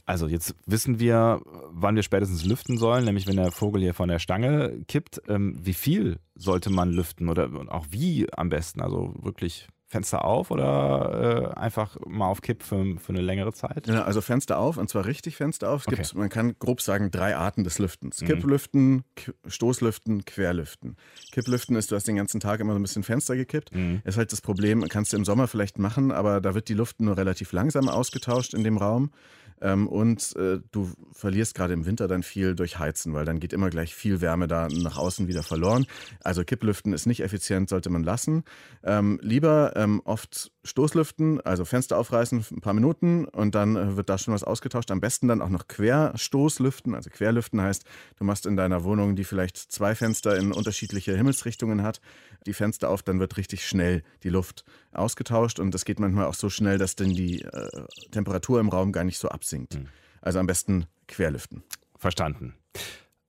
[0.04, 4.08] Also jetzt wissen wir, wann wir spätestens lüften sollen, nämlich wenn der Vogel hier von
[4.10, 5.22] der Stange kippt.
[5.28, 8.82] Ähm, wie viel sollte man lüften oder auch wie am besten?
[8.82, 13.86] Also wirklich Fenster auf oder äh, einfach mal auf Kipp für, für eine längere Zeit?
[13.86, 15.82] Ja, also Fenster auf, und zwar richtig Fenster auf.
[15.82, 16.18] Es gibt, Okay.
[16.18, 18.20] man kann grob sagen, drei Arten des Lüftens.
[18.20, 18.26] Mhm.
[18.26, 19.04] Kipplüften,
[19.46, 20.96] Stoßlüften, Querlüften.
[21.30, 23.72] Kipplüften ist, du hast den ganzen Tag immer so ein bisschen Fenster gekippt.
[23.72, 24.02] Mhm.
[24.04, 27.00] Ist halt das Problem, kannst du im Sommer vielleicht machen, aber da wird die Luft
[27.00, 29.12] nur relativ langsam ausgetauscht in dem Raum.
[29.60, 33.52] Ähm, und äh, du verlierst gerade im Winter dann viel durch Heizen, weil dann geht
[33.52, 35.86] immer gleich viel Wärme da nach außen wieder verloren.
[36.22, 38.44] Also Kipplüften ist nicht effizient, sollte man lassen.
[38.82, 44.08] Ähm, lieber ähm, oft Stoßlüften, also Fenster aufreißen, ein paar Minuten und dann äh, wird
[44.08, 44.90] da schon was ausgetauscht.
[44.90, 46.94] Am besten dann auch noch Querstoßlüften.
[46.94, 47.84] Also Querlüften heißt,
[48.16, 52.00] du machst in deiner Wohnung, die vielleicht zwei Fenster in unterschiedliche Himmelsrichtungen hat,
[52.46, 56.34] die Fenster auf, dann wird richtig schnell die Luft ausgetauscht und das geht manchmal auch
[56.34, 59.74] so schnell, dass dann die äh, Temperatur im Raum gar nicht so absinkt.
[59.74, 59.88] Mhm.
[60.22, 61.62] Also am besten Querlüften.
[61.96, 62.54] Verstanden.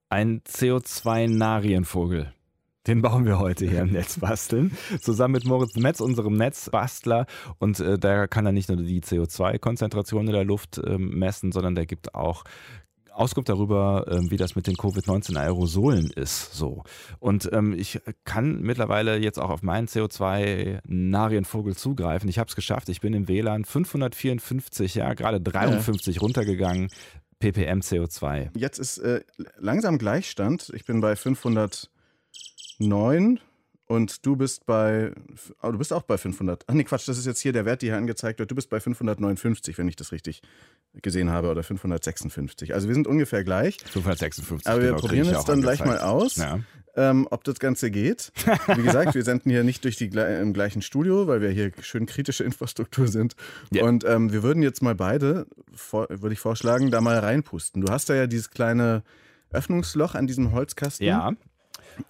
[0.09, 2.33] Ein CO2-Narienvogel.
[2.87, 4.77] Den bauen wir heute hier im Netz basteln.
[5.01, 7.25] Zusammen mit Moritz Metz, unserem Netzbastler.
[7.57, 11.73] Und äh, da kann er nicht nur die CO2-Konzentration in der Luft ähm, messen, sondern
[11.73, 12.43] der gibt auch
[13.11, 16.53] Auskunft darüber, ähm, wie das mit den Covid-19-Aerosolen ist.
[16.53, 16.83] So.
[17.19, 22.29] Und ähm, ich kann mittlerweile jetzt auch auf meinen CO2-Narienvogel zugreifen.
[22.29, 22.89] Ich habe es geschafft.
[22.89, 26.89] Ich bin im WLAN 554, ja, gerade 53 runtergegangen.
[27.39, 28.49] ppm CO2.
[28.55, 29.21] Jetzt ist äh,
[29.57, 30.71] langsam Gleichstand.
[30.75, 31.15] Ich bin bei
[32.77, 33.39] 509
[33.88, 35.11] und du bist bei,
[35.61, 36.63] oh, du bist auch bei 500.
[36.67, 38.49] Ach nee, Quatsch, das ist jetzt hier der Wert, der hier angezeigt wird.
[38.49, 40.41] Du bist bei 559, wenn ich das richtig
[41.01, 42.73] gesehen habe, oder 556.
[42.73, 43.77] Also wir sind ungefähr gleich.
[43.91, 44.65] 556.
[44.67, 46.03] Aber wir genau, probieren jetzt dann gleich mal angezeigt.
[46.09, 46.59] aus, Ja.
[46.95, 48.31] ähm, ob das Ganze geht.
[48.75, 52.07] Wie gesagt, wir senden hier nicht durch die im gleichen Studio, weil wir hier schön
[52.07, 53.35] kritische Infrastruktur sind.
[53.71, 53.83] Ja.
[53.83, 55.45] Und ähm, wir würden jetzt mal beide,
[55.91, 57.83] würde ich vorschlagen, da mal reinpusten.
[57.83, 59.03] Du hast da ja dieses kleine
[59.51, 61.05] Öffnungsloch an diesem Holzkasten.
[61.05, 61.33] ja,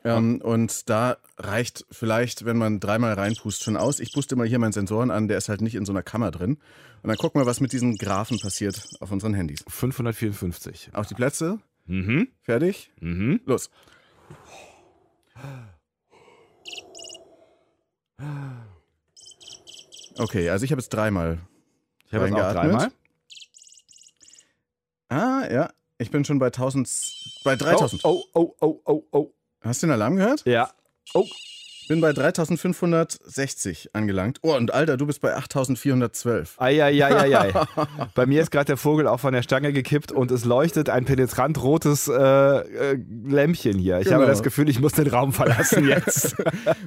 [0.03, 3.99] Ähm, und da reicht vielleicht, wenn man dreimal reinpust, schon aus.
[3.99, 6.31] Ich puste mal hier meinen Sensoren an, der ist halt nicht in so einer Kammer
[6.31, 6.57] drin.
[7.03, 9.63] Und dann gucken wir, was mit diesen Graphen passiert auf unseren Handys.
[9.67, 10.89] 554.
[10.93, 12.29] Auf die Plätze, Mhm.
[12.41, 13.41] fertig, Mhm.
[13.45, 13.69] los.
[20.17, 21.39] Okay, also ich habe jetzt dreimal.
[22.07, 22.91] Ich habe jetzt auch dreimal.
[25.09, 26.89] Ah, ja, ich bin schon bei 1000,
[27.43, 28.03] bei 3000.
[28.05, 29.31] Oh, oh, oh, oh, oh.
[29.65, 30.43] Hast du den Alarm gehört?
[30.45, 30.69] Ja.
[31.15, 31.25] Oh,
[31.87, 34.39] Bin bei 3560 angelangt.
[34.41, 36.55] Oh, und Alter, du bist bei 8412.
[36.59, 37.53] Eieieiei.
[38.15, 41.05] Bei mir ist gerade der Vogel auch von der Stange gekippt und es leuchtet ein
[41.05, 43.99] penetrant rotes äh, äh, Lämpchen hier.
[43.99, 44.17] Ich Genau.
[44.17, 46.35] habe das Gefühl, ich muss den Raum verlassen jetzt.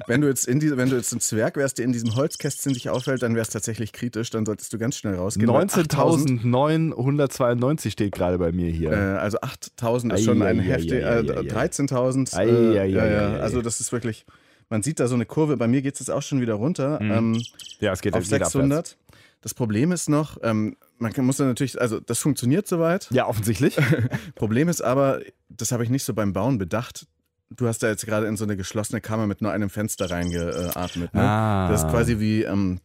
[0.07, 2.73] Wenn du jetzt in diese, wenn du jetzt ein Zwerg wärst, der in diesem Holzkästchen
[2.73, 5.47] sich aufhält, dann wäre es tatsächlich kritisch, dann solltest du ganz schnell rausgehen.
[5.47, 8.91] weil 8000, 19.992 steht gerade bei mir hier.
[8.91, 11.67] Äh, also 8000 ist schon ein Ei, ei, heftig, ei, äh, ei, ei.
[11.67, 12.35] 13.000.
[12.35, 13.39] Ei, äh, ei.
[13.39, 14.25] Also das ist wirklich,
[14.69, 17.01] man sieht da so eine Kurve, bei mir geht es jetzt auch schon wieder runter.
[17.01, 17.11] Mhm.
[17.11, 17.41] Ähm,
[17.79, 18.53] ja, es geht auf jetzt wieder abwärts.
[18.53, 18.97] 600.
[19.41, 23.07] Das Problem ist noch, ähm, man muss dann natürlich, also das funktioniert soweit.
[23.11, 23.77] Ja, offensichtlich.
[24.35, 27.07] Problem ist aber, das habe ich nicht so beim Bauen bedacht.
[27.49, 31.13] Du hast da jetzt gerade in so eine geschlossene Kammer mit nur einem Fenster reingeatmet.
[31.13, 31.21] Ne?
[31.21, 31.69] Ah.
[31.71, 32.79] Das ist quasi wie ähm,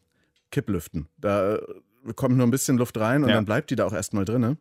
[0.53, 1.09] Kipplüften.
[1.19, 1.61] Da äh,
[2.15, 3.35] kommt nur ein bisschen Luft rein und Ja.
[3.35, 4.43] dann bleibt die da auch erstmal drin.
[4.43, 4.57] Das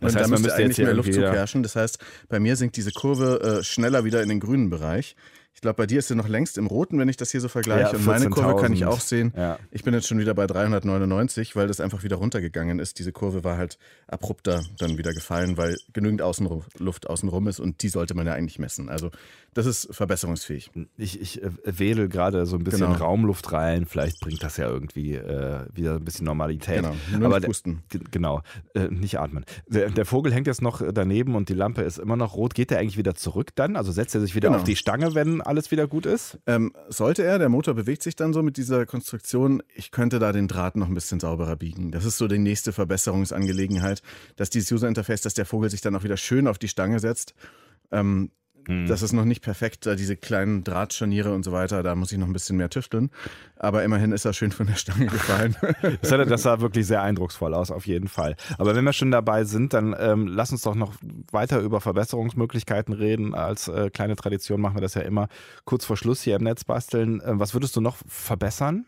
[0.00, 1.62] und heißt, da man müsste eigentlich mehr Luft zuherrschen.
[1.62, 1.98] Das heißt,
[2.28, 5.16] bei mir sinkt diese Kurve äh, schneller wieder in den grünen Bereich.
[5.52, 7.48] Ich glaube, bei dir ist sie noch längst im roten, wenn ich das hier so
[7.48, 7.90] vergleiche.
[7.92, 8.86] Ja, und meine Kurve kann ich 14.000.
[8.86, 9.32] auch sehen.
[9.36, 9.58] Ja.
[9.70, 12.98] Ich bin jetzt schon wieder bei 399, weil das einfach wieder runtergegangen ist.
[12.98, 13.76] Diese Kurve war halt
[14.08, 18.32] abrupter dann wieder gefallen, weil genügend Außenru Luft außenrum ist und die sollte man ja
[18.32, 18.88] eigentlich messen.
[18.88, 19.10] Also
[19.52, 20.70] das ist verbesserungsfähig.
[20.96, 22.92] Ich, ich äh, wähle gerade so ein bisschen Genau.
[23.04, 23.84] Raumluft rein.
[23.84, 26.76] Vielleicht bringt das ja irgendwie äh, wieder ein bisschen Normalität.
[26.76, 27.82] Genau, nur Aber der- pusten.
[28.10, 28.42] Genau,
[28.74, 29.44] äh, nicht atmen.
[29.66, 32.54] Der, der Vogel hängt jetzt noch daneben und die Lampe ist immer noch rot.
[32.54, 33.76] Geht der eigentlich wieder zurück dann?
[33.76, 34.58] Also setzt er sich wieder Genau.
[34.60, 36.38] auf die Stange, wenn alles wieder gut ist?
[36.46, 39.62] Ähm, sollte er, der Motor bewegt sich dann so mit dieser Konstruktion.
[39.74, 41.90] Ich könnte da den Draht noch ein bisschen sauberer biegen.
[41.90, 44.02] Das ist so die nächste Verbesserungsangelegenheit,
[44.36, 47.00] dass dieses User Interface, dass der Vogel sich dann auch wieder schön auf die Stange
[47.00, 47.34] setzt.
[47.90, 48.30] Ähm,
[48.66, 48.86] hm.
[48.86, 52.26] Das ist noch nicht perfekt, diese kleinen Drahtscharniere und so weiter, da muss ich noch
[52.26, 53.10] ein bisschen mehr tüfteln.
[53.56, 55.56] Aber immerhin ist er schön von der Stange gefallen.
[56.00, 58.36] das, sah, das sah wirklich sehr eindrucksvoll aus, auf jeden Fall.
[58.58, 60.94] Aber wenn wir schon dabei sind, dann ähm, lass uns doch noch
[61.30, 63.34] weiter über Verbesserungsmöglichkeiten reden.
[63.34, 65.28] Als äh, kleine Tradition machen wir das ja immer
[65.64, 67.20] kurz vor Schluss hier im Netz basteln.
[67.20, 68.86] Äh, was würdest du noch verbessern?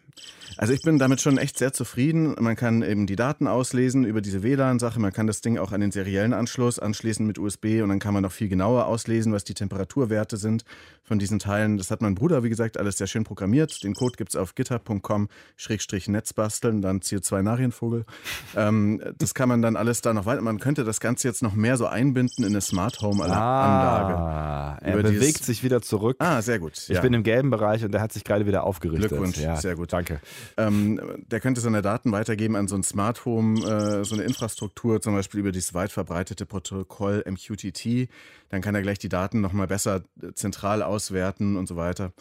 [0.58, 2.34] Also ich bin damit schon echt sehr zufrieden.
[2.38, 5.00] Man kann eben die Daten auslesen über diese WLAN-Sache.
[5.00, 8.14] Man kann das Ding auch an den seriellen Anschluss anschließen mit USB und dann kann
[8.14, 10.64] man noch viel genauer auslesen, was die Temperaturwerte sind
[11.02, 11.78] von diesen Teilen.
[11.78, 13.82] Das hat mein Bruder, wie gesagt, alles sehr schön programmiert.
[13.82, 18.04] Den Code gibt es auf github.com-netzbasteln, dann CO2-Narienvogel.
[18.56, 20.42] ähm, das kann man dann alles da noch weiter.
[20.42, 24.14] Man könnte das Ganze jetzt noch mehr so einbinden in eine Smart Home-Anlage.
[24.14, 24.31] Ah,
[24.82, 25.46] er bewegt dieses...
[25.46, 26.16] sich wieder zurück.
[26.18, 26.88] Ah, sehr gut.
[26.88, 26.96] Ja.
[26.96, 29.10] Ich bin im gelben Bereich und der hat sich gerade wieder aufgerichtet.
[29.10, 29.92] Glückwunsch, ja, sehr gut.
[29.92, 30.20] Danke.
[30.56, 35.00] Ähm, der könnte seine Daten weitergeben an so ein Smart Home, äh, so eine Infrastruktur,
[35.00, 38.08] zum Beispiel über dieses weit verbreitete Protokoll MQTT.
[38.48, 42.12] Dann kann er gleich die Daten nochmal besser äh, zentral auswerten und so weiter.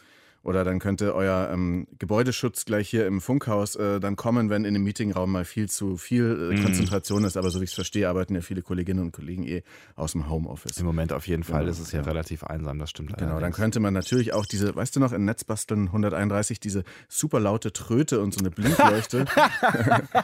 [0.44, 4.74] Oder dann könnte euer ähm, Gebäudeschutz gleich hier im Funkhaus äh, dann kommen, wenn in
[4.74, 6.64] dem Meetingraum mal viel zu viel äh, mhm.
[6.64, 7.38] Konzentration ist.
[7.38, 9.62] Aber so wie ich es verstehe, arbeiten ja viele Kolleginnen und Kollegen eh
[9.96, 10.78] aus dem Homeoffice.
[10.78, 11.72] Im Moment auf jeden Fall genau.
[11.72, 13.10] ist es ja, ja, relativ einsam, das stimmt.
[13.18, 13.42] Genau, allerdings.
[13.42, 17.72] dann könnte man natürlich auch diese, weißt du noch, in Netzbasteln 131 diese super laute
[17.72, 19.26] Tröte und so eine Blinkleuchte.
[19.36, 20.16] Habe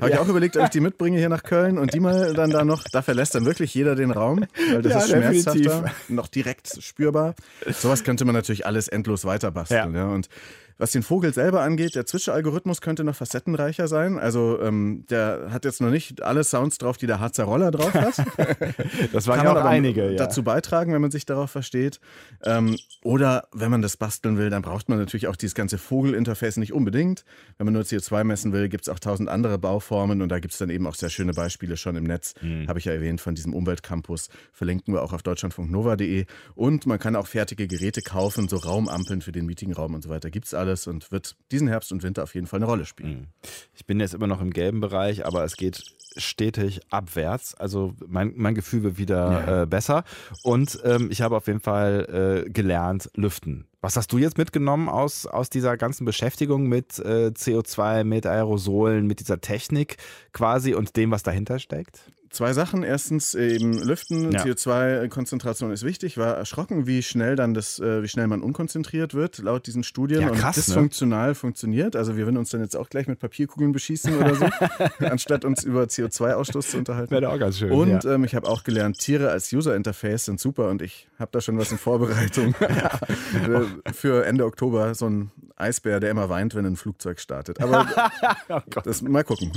[0.00, 0.08] ja.
[0.08, 2.64] ich auch überlegt, ob ich die mitbringe hier nach Köln und die mal dann da
[2.64, 6.82] noch, da verlässt dann wirklich jeder den Raum, weil das ja, ist schmerzhafter, noch direkt
[6.82, 7.34] spürbar.
[7.70, 9.94] Sowas könnte man natürlich alles endlos weiter basteln.
[9.94, 10.00] Ja.
[10.00, 10.14] ja.
[10.14, 10.28] Und
[10.78, 14.18] was den Vogel selber angeht, der Zwischenalgorithmus könnte noch facettenreicher sein.
[14.18, 17.94] Also ähm, der hat jetzt noch nicht alle Sounds drauf, die der Harzer Roller drauf
[17.94, 18.16] hat.
[19.12, 20.10] das waren ja auch einige.
[20.10, 20.16] Ja.
[20.16, 21.98] Dazu beitragen, wenn man sich darauf versteht.
[22.44, 26.58] Ähm, oder wenn man das basteln will, dann braucht man natürlich auch dieses ganze Vogelinterface
[26.58, 27.24] nicht unbedingt.
[27.56, 30.52] Wenn man nur CO2 messen will, gibt es auch tausend andere Bauformen und da gibt
[30.52, 32.34] es dann eben auch sehr schöne Beispiele schon im Netz.
[32.42, 32.68] Mhm.
[32.68, 34.28] Habe ich ja erwähnt von diesem Umweltcampus.
[34.52, 36.26] Verlinken wir auch auf deutschlandfunknova.de.
[36.54, 40.30] Und man kann auch fertige Geräte kaufen, so Raumampeln für den Meetingraum und so weiter.
[40.30, 42.84] Gibt es alles alles und wird diesen Herbst und Winter auf jeden Fall eine Rolle
[42.84, 43.20] spielen.
[43.20, 43.26] Mhm.
[43.74, 45.82] Ich bin jetzt immer noch im gelben Bereich, aber es geht
[46.16, 47.54] stetig abwärts.
[47.54, 49.62] Also mein, mein Gefühl wird wieder ja.
[49.62, 50.04] äh, besser.
[50.42, 53.66] Und ähm, ich habe auf jeden Fall äh, gelernt, lüften.
[53.82, 59.06] Was hast du jetzt mitgenommen aus, aus dieser ganzen Beschäftigung mit äh, CO2, mit Aerosolen,
[59.06, 59.98] mit dieser Technik
[60.32, 62.10] quasi und dem, was dahinter steckt?
[62.30, 62.82] Zwei Sachen.
[62.82, 64.42] Erstens eben Lüften, ja.
[64.42, 66.12] CO2-Konzentration ist wichtig.
[66.12, 69.84] Ich war erschrocken, wie schnell dann das, äh, wie schnell man unkonzentriert wird, laut diesen
[69.84, 70.20] Studien.
[70.20, 71.34] Ja, krass, und dysfunktional ne?
[71.34, 71.96] funktioniert.
[71.96, 74.48] Also wir würden uns dann jetzt auch gleich mit Papierkugeln beschießen oder so,
[75.00, 77.10] anstatt uns über CO2-Ausstoß zu unterhalten.
[77.10, 77.70] Wäre auch ganz schön.
[77.72, 78.14] Und ja.
[78.14, 81.58] ähm, ich habe auch gelernt, Tiere als User-Interface sind super und ich habe da schon
[81.58, 82.54] was in Vorbereitung
[83.92, 84.94] für Ende Oktober.
[84.94, 87.60] So ein Eisbär, der immer weint, wenn ein Flugzeug startet.
[87.60, 87.86] Aber
[88.48, 89.52] oh das, mal gucken.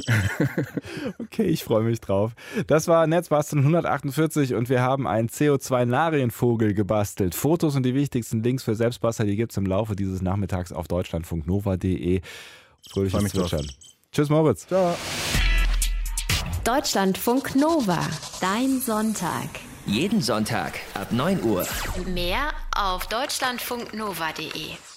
[1.20, 2.32] okay, ich freue mich drauf.
[2.68, 7.36] Das war Netzbasteln 148 und wir haben einen CO2-Narienvogel gebastelt.
[7.36, 10.88] Fotos und die wichtigsten Links für Selbstbastler, die gibt es im Laufe dieses Nachmittags auf
[10.88, 12.22] deutschlandfunknova.de.
[12.90, 13.68] Fröhliches Zwitschern.
[14.12, 14.68] Tschüss, Moritz.
[14.68, 14.96] Ciao.
[16.64, 18.00] Deutschlandfunk Nova,
[18.42, 19.50] dein Sonntag.
[19.86, 21.66] Jeden Sonntag ab 9 Uhr.
[22.14, 24.89] Mehr auf deutschlandfunknova.de.